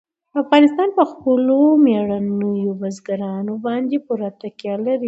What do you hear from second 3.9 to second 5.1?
پوره تکیه لري.